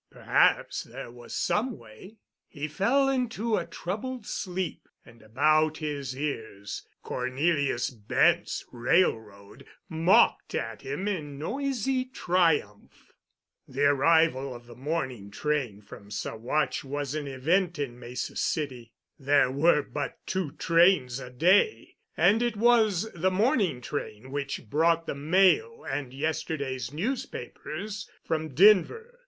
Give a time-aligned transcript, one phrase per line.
[0.09, 2.17] Perhaps there was some way.
[2.47, 10.81] He fell into a troubled sleep, and about his ears Cornelius Bent's railroad mocked at
[10.81, 13.13] him in noisy triumph.
[13.67, 18.91] The arrival of the morning train from Saguache was an event in Mesa City.
[19.19, 25.05] There were but two trains a day, and it was the morning train which brought
[25.05, 29.19] the mail and yesterday's newspapers from Denver.